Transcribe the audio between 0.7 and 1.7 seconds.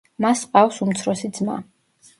უმცროსი ძმა.